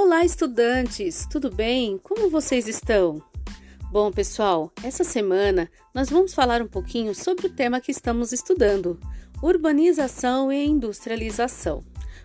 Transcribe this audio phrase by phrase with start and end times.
[0.00, 1.26] Olá, estudantes!
[1.28, 1.98] Tudo bem?
[1.98, 3.20] Como vocês estão?
[3.90, 8.96] Bom, pessoal, essa semana nós vamos falar um pouquinho sobre o tema que estamos estudando:
[9.42, 11.82] urbanização e industrialização.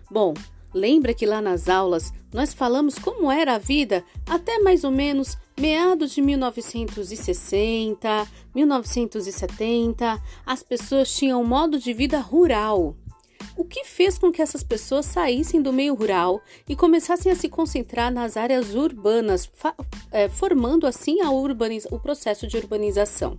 [0.08, 0.34] Bom,
[0.72, 5.36] lembra que lá nas aulas nós falamos como era a vida até mais ou menos
[5.58, 12.94] meados de 1960, 1970, as pessoas tinham um modo de vida rural.
[13.56, 17.48] O que fez com que essas pessoas saíssem do meio rural e começassem a se
[17.48, 19.48] concentrar nas áreas urbanas,
[20.10, 21.18] é, formando assim
[21.90, 23.38] o processo de urbanização?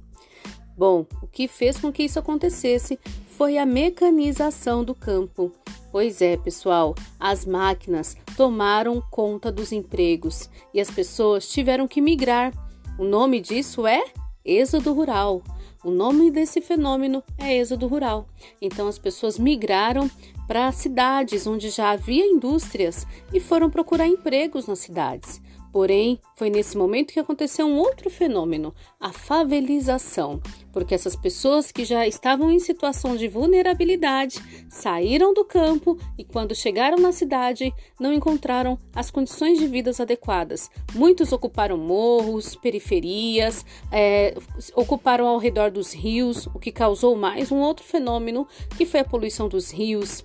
[0.78, 5.52] Bom, o que fez com que isso acontecesse foi a mecanização do campo.
[5.92, 12.54] Pois é, pessoal, as máquinas tomaram conta dos empregos e as pessoas tiveram que migrar.
[13.00, 14.04] O nome disso é
[14.46, 15.42] êxodo rural.
[15.84, 18.28] O nome desse fenômeno é êxodo rural.
[18.62, 20.10] Então as pessoas migraram
[20.48, 25.42] para cidades onde já havia indústrias e foram procurar empregos nas cidades.
[25.76, 31.84] Porém, foi nesse momento que aconteceu um outro fenômeno, a favelização, porque essas pessoas que
[31.84, 38.14] já estavam em situação de vulnerabilidade saíram do campo e, quando chegaram na cidade, não
[38.14, 40.72] encontraram as condições de vida adequadas.
[40.94, 44.34] Muitos ocuparam morros, periferias, é,
[44.76, 49.06] ocuparam ao redor dos rios, o que causou mais um outro fenômeno que foi a
[49.06, 50.24] poluição dos rios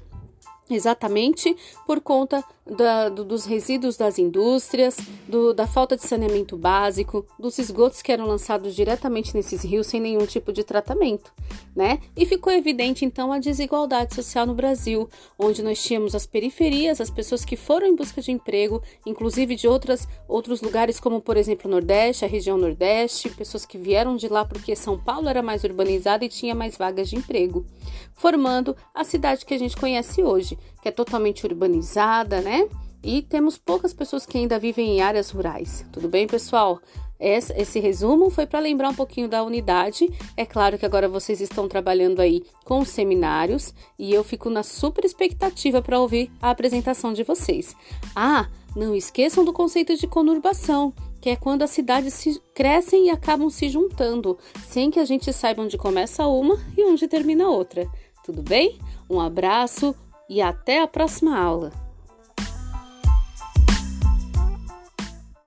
[0.75, 1.57] exatamente
[1.87, 4.97] por conta da, do, dos resíduos das indústrias,
[5.29, 10.01] do, da falta de saneamento básico, dos esgotos que eram lançados diretamente nesses rios sem
[10.01, 11.33] nenhum tipo de tratamento,
[11.75, 11.99] né?
[12.17, 17.11] E ficou evidente então a desigualdade social no Brasil, onde nós tínhamos as periferias, as
[17.11, 21.69] pessoas que foram em busca de emprego, inclusive de outras, outros lugares, como por exemplo
[21.69, 25.65] o Nordeste, a região Nordeste, pessoas que vieram de lá porque São Paulo era mais
[25.65, 27.67] urbanizada e tinha mais vagas de emprego,
[28.15, 32.69] formando a cidade que a gente conhece hoje, que é totalmente urbanizada, né?
[33.03, 35.87] E temos poucas pessoas que ainda vivem em áreas rurais.
[35.91, 36.81] Tudo bem, pessoal?
[37.21, 40.09] Esse, resumo foi para lembrar um pouquinho da unidade.
[40.37, 45.05] É claro que agora vocês estão trabalhando aí com seminários e eu fico na super
[45.05, 47.77] expectativa para ouvir a apresentação de vocês.
[48.17, 53.11] Ah, não esqueçam do conceito de conurbação, que é quando as cidades se crescem e
[53.11, 57.87] acabam se juntando, sem que a gente saiba onde começa uma e onde termina outra.
[58.25, 58.79] Tudo bem?
[59.11, 59.95] Um abraço
[60.31, 61.73] e até a próxima aula!